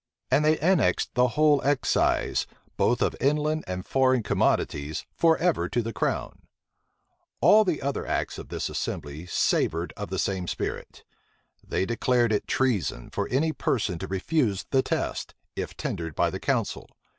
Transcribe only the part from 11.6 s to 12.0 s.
They